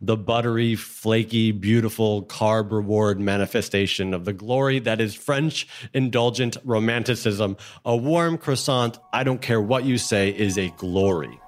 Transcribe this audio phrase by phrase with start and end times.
[0.00, 7.56] the buttery, flaky, beautiful carb reward manifestation of the glory that is French indulgent romanticism.
[7.84, 11.40] A warm croissant, I don't care what you say, is a glory.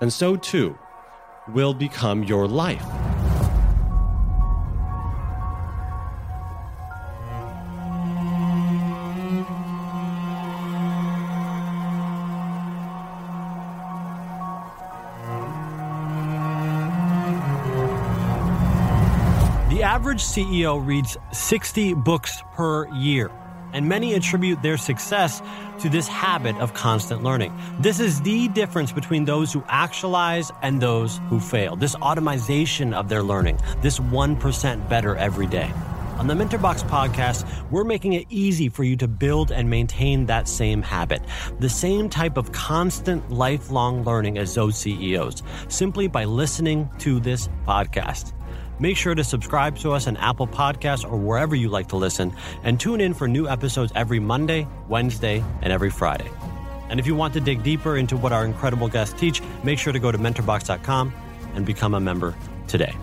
[0.00, 0.78] And so too
[1.48, 2.84] will become your life.
[19.96, 23.30] Average CEO reads 60 books per year,
[23.72, 25.40] and many attribute their success
[25.80, 27.50] to this habit of constant learning.
[27.80, 31.76] This is the difference between those who actualize and those who fail.
[31.76, 35.72] This automation of their learning, this 1% better every day.
[36.18, 40.46] On the Mentorbox podcast, we're making it easy for you to build and maintain that
[40.46, 41.22] same habit,
[41.58, 47.48] the same type of constant lifelong learning as those CEOs, simply by listening to this
[47.66, 48.35] podcast.
[48.78, 52.34] Make sure to subscribe to us on Apple Podcasts or wherever you like to listen,
[52.62, 56.30] and tune in for new episodes every Monday, Wednesday, and every Friday.
[56.88, 59.92] And if you want to dig deeper into what our incredible guests teach, make sure
[59.92, 61.12] to go to mentorbox.com
[61.54, 62.34] and become a member
[62.68, 62.94] today.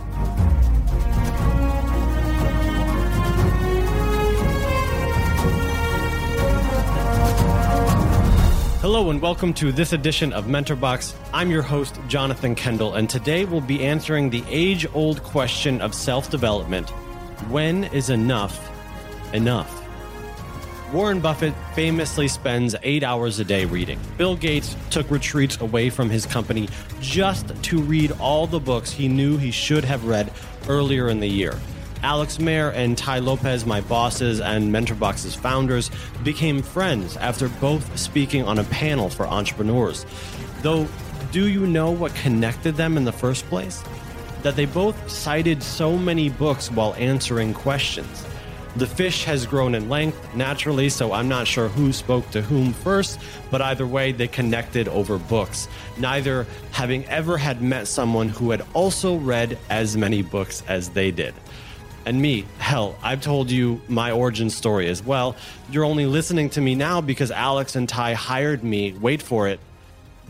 [8.83, 11.15] Hello and welcome to this edition of MentorBox.
[11.31, 15.95] I'm your host, Jonathan Kendall, and today we'll be answering the age old question of
[15.95, 16.89] self development
[17.49, 18.69] when is enough
[19.33, 19.71] enough?
[20.91, 24.01] Warren Buffett famously spends eight hours a day reading.
[24.17, 26.67] Bill Gates took retreats away from his company
[26.99, 30.29] just to read all the books he knew he should have read
[30.67, 31.57] earlier in the year.
[32.03, 35.89] Alex Mehr and Tai Lopez, my bosses and MentorBox's founders,
[36.23, 40.05] became friends after both speaking on a panel for entrepreneurs.
[40.61, 40.87] Though,
[41.31, 43.81] do you know what connected them in the first place?
[44.41, 48.25] That they both cited so many books while answering questions.
[48.75, 52.73] The fish has grown in length naturally, so I'm not sure who spoke to whom
[52.73, 53.19] first,
[53.49, 58.65] but either way, they connected over books, neither having ever had met someone who had
[58.73, 61.33] also read as many books as they did
[62.05, 62.45] and me.
[62.57, 65.35] Hell, I've told you my origin story as well.
[65.69, 69.59] You're only listening to me now because Alex and Tai hired me, wait for it,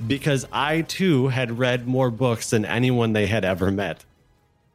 [0.07, 4.03] because I too had read more books than anyone they had ever met.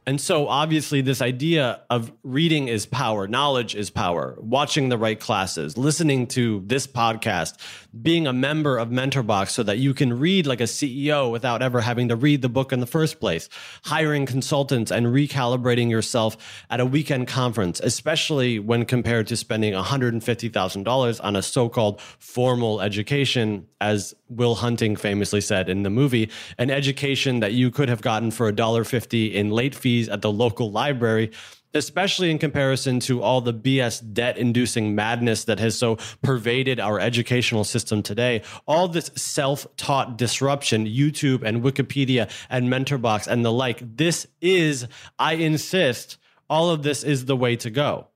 [0.09, 5.21] And so, obviously, this idea of reading is power, knowledge is power, watching the right
[5.21, 7.59] classes, listening to this podcast,
[8.01, 11.83] being a member of MentorBox so that you can read like a CEO without ever
[11.83, 13.51] having to read the book in the first place,
[13.85, 16.39] hiring consultants and recalibrating yourself
[16.71, 22.81] at a weekend conference, especially when compared to spending $150,000 on a so called formal
[22.81, 28.03] education, as Will Hunting famously said in the movie, an education that you could have
[28.03, 31.31] gotten for $1.50 in late fees at the local library
[31.75, 36.99] especially in comparison to all the BS debt inducing madness that has so pervaded our
[36.99, 38.43] educational system today.
[38.67, 43.97] All this self taught disruption, YouTube and Wikipedia and Mentorbox and the like.
[43.97, 44.87] This is,
[45.19, 46.19] I insist,
[46.49, 48.09] all of this is the way to go.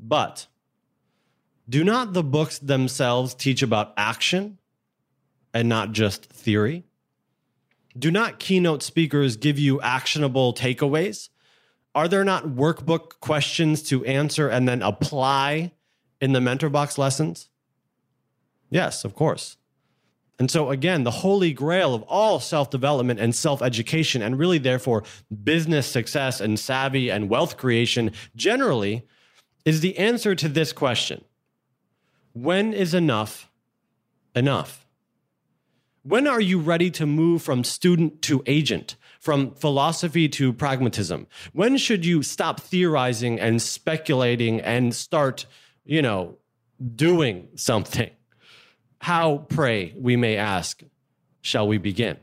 [0.00, 0.48] But
[1.68, 4.58] do not the books themselves teach about action
[5.54, 6.84] and not just theory?
[7.98, 11.28] Do not keynote speakers give you actionable takeaways?
[11.94, 15.72] Are there not workbook questions to answer and then apply
[16.20, 17.50] in the mentor box lessons?
[18.70, 19.58] Yes, of course.
[20.38, 24.58] And so, again, the holy grail of all self development and self education, and really,
[24.58, 25.04] therefore,
[25.44, 29.06] business success and savvy and wealth creation generally,
[29.64, 31.24] is the answer to this question
[32.32, 33.50] When is enough
[34.34, 34.81] enough?
[36.04, 41.28] When are you ready to move from student to agent, from philosophy to pragmatism?
[41.52, 45.46] When should you stop theorizing and speculating and start,
[45.84, 46.38] you know,
[46.96, 48.10] doing something?
[48.98, 50.82] How, pray, we may ask,
[51.40, 52.16] shall we begin?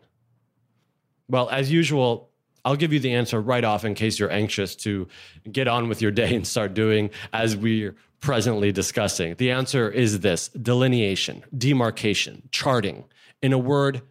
[1.29, 2.31] Well, as usual,
[2.65, 5.07] I'll give you the answer right off in case you're anxious to
[5.49, 9.35] get on with your day and start doing as we're presently discussing.
[9.35, 13.05] The answer is this delineation, demarcation, charting
[13.41, 14.01] in a word,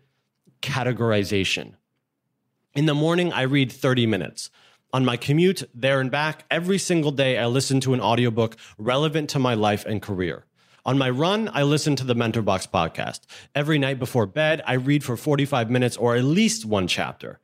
[0.63, 1.75] categorization.
[2.75, 4.51] In the morning, I read 30 minutes.
[4.93, 9.29] On my commute there and back, every single day, I listen to an audiobook relevant
[9.31, 10.47] to my life and career.
[10.87, 13.21] On my run, I listen to the MentorBox podcast.
[13.55, 17.41] Every night before bed, I read for 45 minutes or at least one chapter.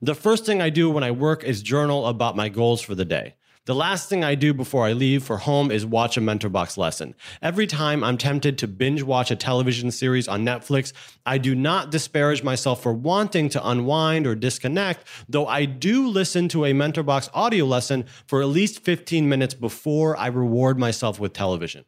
[0.00, 3.04] The first thing I do when I work is journal about my goals for the
[3.04, 3.34] day.
[3.66, 7.16] The last thing I do before I leave for home is watch a MentorBox lesson.
[7.42, 10.92] Every time I'm tempted to binge watch a television series on Netflix,
[11.26, 16.46] I do not disparage myself for wanting to unwind or disconnect, though I do listen
[16.50, 21.32] to a MentorBox audio lesson for at least 15 minutes before I reward myself with
[21.32, 21.84] television.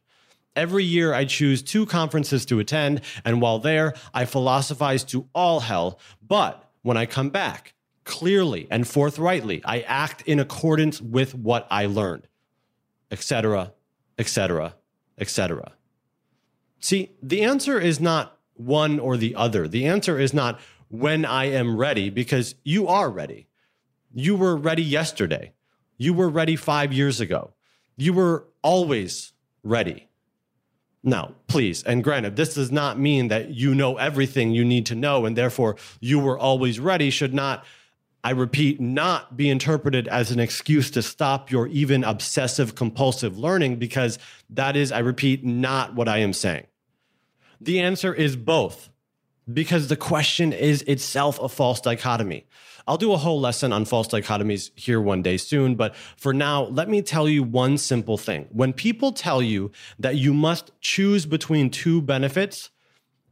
[0.57, 5.61] Every year, I choose two conferences to attend, and while there, I philosophize to all
[5.61, 5.97] hell.
[6.21, 7.73] But when I come back,
[8.09, 9.61] clearly and forthrightly.
[9.63, 12.27] I act in accordance with what I learned,
[13.11, 13.73] etc.,
[14.17, 14.73] etc.,
[15.19, 15.73] etc.
[16.79, 19.67] See, the answer is not one or the other.
[19.67, 23.47] The answer is not when I am ready, because you are ready.
[24.11, 25.53] You were ready yesterday.
[25.97, 27.53] You were ready five years ago.
[27.95, 29.33] You were always
[29.63, 30.07] ready.
[31.03, 34.95] Now, please, and granted, this does not mean that you know everything you need to
[34.95, 37.63] know and therefore you were always ready, should not
[38.23, 43.77] I repeat, not be interpreted as an excuse to stop your even obsessive compulsive learning,
[43.77, 44.19] because
[44.49, 46.67] that is, I repeat, not what I am saying.
[47.61, 48.89] The answer is both,
[49.51, 52.45] because the question is itself a false dichotomy.
[52.87, 56.63] I'll do a whole lesson on false dichotomies here one day soon, but for now,
[56.63, 58.47] let me tell you one simple thing.
[58.51, 62.69] When people tell you that you must choose between two benefits,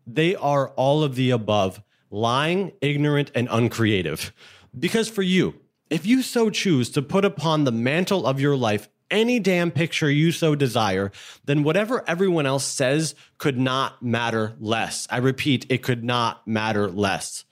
[0.06, 4.31] they are all of the above lying, ignorant, and uncreative.
[4.77, 5.56] Because for you,
[5.89, 10.09] if you so choose to put upon the mantle of your life any damn picture
[10.09, 11.12] you so desire,
[11.45, 15.07] then whatever everyone else says could not matter less.
[15.09, 17.45] I repeat, it could not matter less.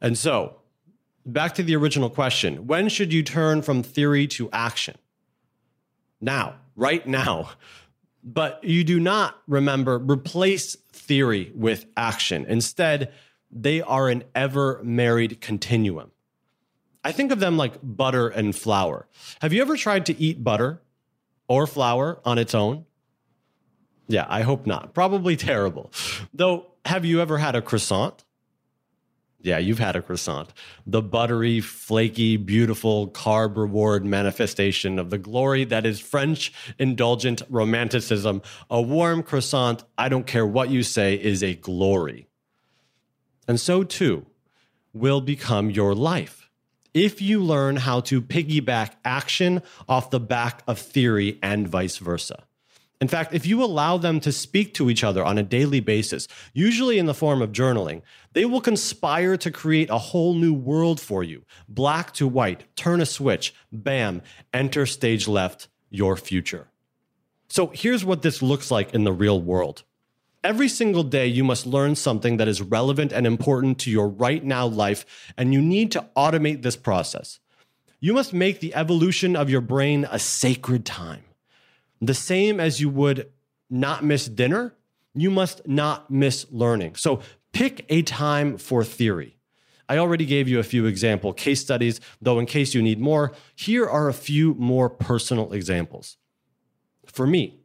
[0.00, 0.60] And so,
[1.26, 4.96] back to the original question when should you turn from theory to action?
[6.20, 7.50] Now, right now.
[8.28, 12.44] But you do not remember, replace theory with action.
[12.48, 13.12] Instead,
[13.52, 16.10] they are an ever married continuum.
[17.06, 19.06] I think of them like butter and flour.
[19.40, 20.82] Have you ever tried to eat butter
[21.46, 22.84] or flour on its own?
[24.08, 24.92] Yeah, I hope not.
[24.92, 25.92] Probably terrible.
[26.34, 28.24] Though, have you ever had a croissant?
[29.40, 30.52] Yeah, you've had a croissant.
[30.84, 38.42] The buttery, flaky, beautiful carb reward manifestation of the glory that is French indulgent romanticism.
[38.68, 42.26] A warm croissant, I don't care what you say, is a glory.
[43.46, 44.26] And so too
[44.92, 46.45] will become your life
[46.96, 52.44] if you learn how to piggyback action off the back of theory and vice versa.
[53.02, 56.26] In fact, if you allow them to speak to each other on a daily basis,
[56.54, 58.00] usually in the form of journaling,
[58.32, 61.44] they will conspire to create a whole new world for you.
[61.68, 64.22] Black to white, turn a switch, bam,
[64.54, 66.68] enter stage left, your future.
[67.48, 69.84] So here's what this looks like in the real world.
[70.46, 74.44] Every single day, you must learn something that is relevant and important to your right
[74.44, 75.04] now life,
[75.36, 77.40] and you need to automate this process.
[77.98, 81.24] You must make the evolution of your brain a sacred time.
[82.00, 83.28] The same as you would
[83.68, 84.76] not miss dinner,
[85.16, 86.94] you must not miss learning.
[86.94, 87.22] So
[87.52, 89.38] pick a time for theory.
[89.88, 93.32] I already gave you a few example case studies, though, in case you need more,
[93.56, 96.18] here are a few more personal examples.
[97.04, 97.58] For me,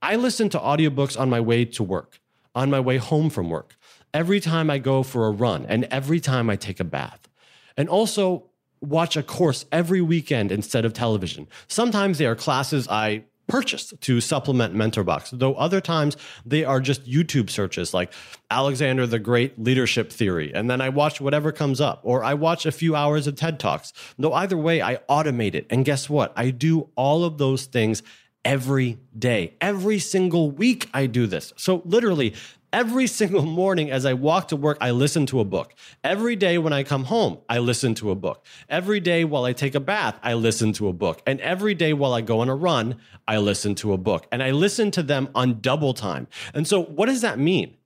[0.00, 2.20] I listen to audiobooks on my way to work,
[2.54, 3.76] on my way home from work,
[4.14, 7.28] every time I go for a run, and every time I take a bath.
[7.76, 8.44] And also
[8.80, 11.48] watch a course every weekend instead of television.
[11.66, 17.06] Sometimes they are classes I purchased to supplement MentorBox, though other times they are just
[17.06, 18.12] YouTube searches like
[18.50, 22.66] Alexander the Great Leadership Theory, and then I watch whatever comes up, or I watch
[22.66, 23.92] a few hours of TED Talks.
[24.18, 25.66] Though either way, I automate it.
[25.70, 26.32] And guess what?
[26.36, 28.02] I do all of those things
[28.48, 29.52] every day.
[29.60, 31.52] Every single week, I do this.
[31.56, 32.34] So, literally,
[32.72, 35.74] every single morning as I walk to work, I listen to a book.
[36.02, 38.46] Every day when I come home, I listen to a book.
[38.70, 41.20] Every day while I take a bath, I listen to a book.
[41.26, 42.96] And every day while I go on a run,
[43.28, 44.26] I listen to a book.
[44.32, 46.26] And I listen to them on double time.
[46.54, 47.76] And so, what does that mean?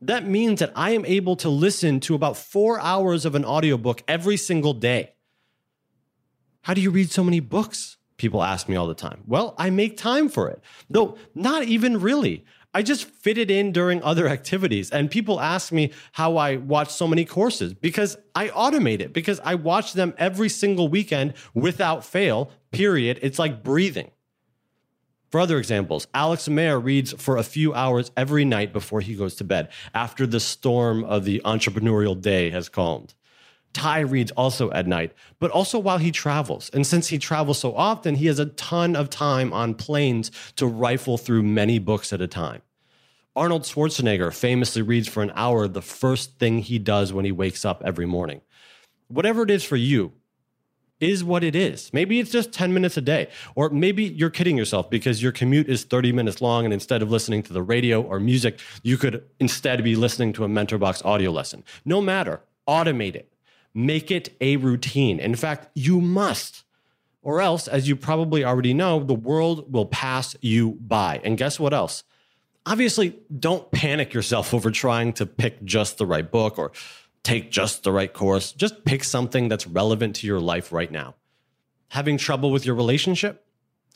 [0.00, 4.02] That means that I am able to listen to about four hours of an audiobook
[4.08, 5.12] every single day.
[6.62, 7.98] How do you read so many books?
[8.20, 9.22] People ask me all the time.
[9.26, 10.60] Well, I make time for it.
[10.90, 12.44] No, not even really.
[12.74, 14.90] I just fit it in during other activities.
[14.90, 19.40] And people ask me how I watch so many courses because I automate it, because
[19.42, 23.18] I watch them every single weekend without fail, period.
[23.22, 24.10] It's like breathing.
[25.30, 29.34] For other examples, Alex Mehr reads for a few hours every night before he goes
[29.36, 33.14] to bed after the storm of the entrepreneurial day has calmed.
[33.72, 36.70] Tai reads also at night, but also while he travels.
[36.74, 40.66] And since he travels so often, he has a ton of time on planes to
[40.66, 42.62] rifle through many books at a time.
[43.36, 47.64] Arnold Schwarzenegger famously reads for an hour the first thing he does when he wakes
[47.64, 48.40] up every morning.
[49.06, 50.12] Whatever it is for you,
[51.00, 51.90] is what it is.
[51.92, 55.68] Maybe it's just 10 minutes a day, or maybe you're kidding yourself because your commute
[55.68, 56.64] is 30 minutes long.
[56.64, 60.44] And instead of listening to the radio or music, you could instead be listening to
[60.44, 61.64] a MentorBox audio lesson.
[61.84, 63.29] No matter, automate it,
[63.74, 65.20] make it a routine.
[65.20, 66.64] In fact, you must.
[67.22, 71.20] Or else, as you probably already know, the world will pass you by.
[71.22, 72.02] And guess what else?
[72.64, 76.72] Obviously, don't panic yourself over trying to pick just the right book or
[77.22, 78.52] take just the right course.
[78.52, 81.14] Just pick something that's relevant to your life right now.
[81.88, 83.44] Having trouble with your relationship?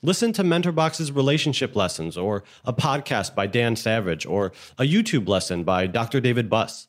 [0.02, 5.64] Listen to MentorBox's relationship lessons or a podcast by Dan Savage or a YouTube lesson
[5.64, 6.21] by Dr.
[6.21, 6.88] David Buss.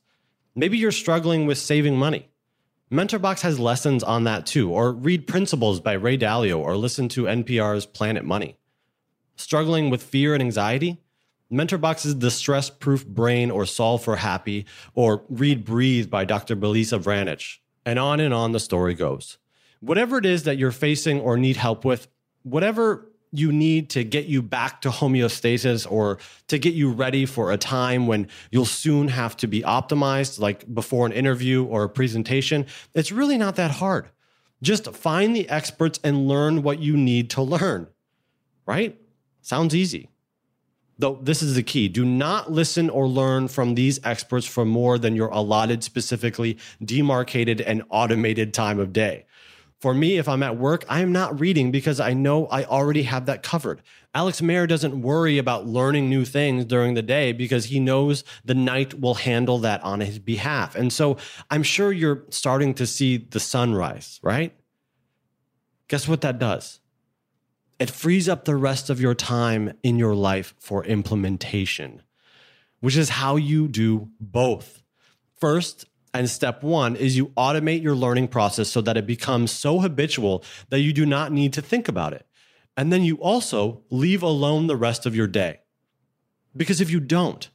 [0.53, 2.27] Maybe you're struggling with saving money.
[2.91, 7.23] MentorBox has lessons on that too, or read Principles by Ray Dalio or listen to
[7.23, 8.57] NPR's Planet Money.
[9.35, 11.01] Struggling with fear and anxiety?
[11.51, 16.55] MentorBox is The Stress Proof Brain or Solve for Happy, or Read Breathe by Dr.
[16.55, 17.57] Belisa Vranich.
[17.85, 19.39] And on and on the story goes.
[19.79, 22.07] Whatever it is that you're facing or need help with,
[22.43, 27.51] whatever you need to get you back to homeostasis or to get you ready for
[27.51, 31.89] a time when you'll soon have to be optimized, like before an interview or a
[31.89, 34.09] presentation, it's really not that hard.
[34.61, 37.87] Just find the experts and learn what you need to learn,
[38.65, 38.99] right?
[39.41, 40.09] Sounds easy.
[40.97, 44.97] Though this is the key do not listen or learn from these experts for more
[44.97, 49.25] than your allotted, specifically demarcated and automated time of day.
[49.85, 53.03] For me, if I'm at work, I am not reading because I know I already
[53.03, 53.83] have that covered.
[54.15, 58.55] Alex Mehr doesn't worry about learning new things during the day because he knows the
[58.55, 60.73] night will handle that on his behalf.
[60.73, 61.17] And so
[61.51, 64.55] I'm sure you're starting to see the sunrise, right?
[65.87, 66.79] Guess what that does?
[67.77, 72.01] it frees up the rest of your time in your life for implementation,
[72.79, 74.81] which is how you do both.
[75.39, 79.79] First, and step one is you automate your learning process so that it becomes so
[79.79, 82.25] habitual that you do not need to think about it.
[82.77, 85.59] And then you also leave alone the rest of your day.
[86.55, 87.49] Because if you don't,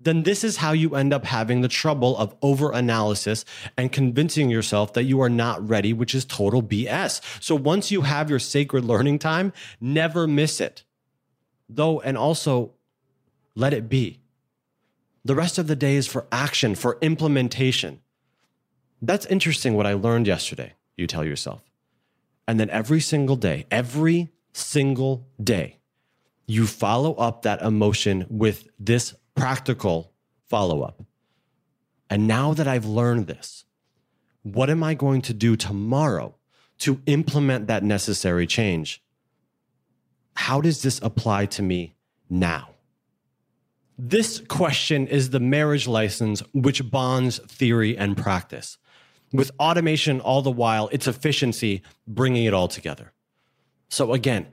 [0.00, 3.44] then this is how you end up having the trouble of over analysis
[3.76, 7.20] and convincing yourself that you are not ready, which is total BS.
[7.42, 10.84] So once you have your sacred learning time, never miss it.
[11.68, 12.74] Though, and also
[13.54, 14.20] let it be.
[15.24, 18.00] The rest of the day is for action, for implementation.
[19.00, 21.62] That's interesting what I learned yesterday, you tell yourself.
[22.46, 25.78] And then every single day, every single day,
[26.46, 30.12] you follow up that emotion with this practical
[30.48, 31.02] follow up.
[32.10, 33.64] And now that I've learned this,
[34.42, 36.34] what am I going to do tomorrow
[36.80, 39.02] to implement that necessary change?
[40.36, 41.96] How does this apply to me
[42.28, 42.73] now?
[43.96, 48.76] This question is the marriage license which bonds theory and practice.
[49.32, 53.12] With automation all the while, its efficiency bringing it all together.
[53.88, 54.48] So, again,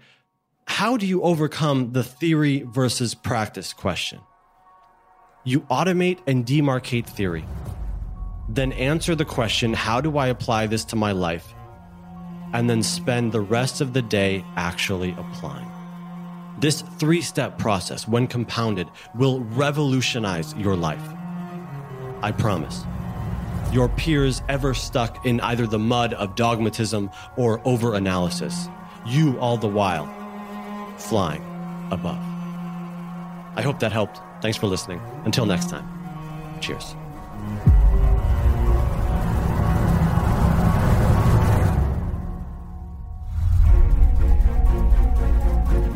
[0.66, 4.20] how do you overcome the theory versus practice question?
[5.44, 7.46] You automate and demarcate theory.
[8.48, 11.54] Then answer the question how do I apply this to my life?
[12.54, 15.71] And then spend the rest of the day actually applying.
[16.60, 21.04] This three step process, when compounded, will revolutionize your life.
[22.22, 22.84] I promise.
[23.72, 28.68] Your peers ever stuck in either the mud of dogmatism or over analysis,
[29.06, 30.06] you all the while
[30.98, 31.42] flying
[31.90, 32.20] above.
[33.56, 34.20] I hope that helped.
[34.42, 35.02] Thanks for listening.
[35.26, 35.88] Until next time,
[36.62, 36.96] cheers.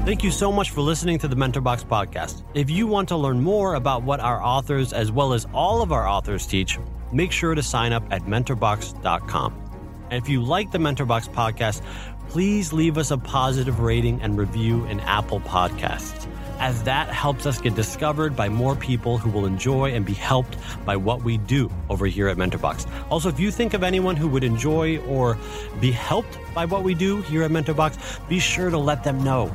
[0.06, 2.44] Thank you so much for listening to the MentorBox podcast.
[2.54, 5.92] If you want to learn more about what our authors, as well as all of
[5.92, 6.78] our authors, teach,
[7.12, 10.08] make sure to sign up at mentorbox.com.
[10.12, 11.82] And if you like the MentorBox podcast,
[12.30, 16.28] please leave us a positive rating and review in Apple Podcasts
[16.60, 20.58] as that helps us get discovered by more people who will enjoy and be helped
[20.86, 22.88] by what we do over here at MentorBox.
[23.10, 25.38] Also, if you think of anyone who would enjoy or
[25.82, 29.54] be helped by what we do here at MentorBox, be sure to let them know.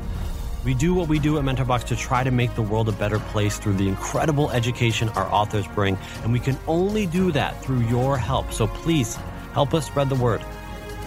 [0.62, 3.19] We do what we do at MentorBox to try to make the world a better
[3.19, 7.81] place through the incredible education our authors bring, and we can only do that through
[7.81, 8.52] your help.
[8.52, 9.17] So please
[9.52, 10.43] help us spread the word.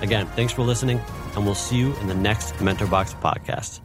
[0.01, 0.99] Again, thanks for listening,
[1.35, 3.79] and we'll see you in the next MentorBox podcast.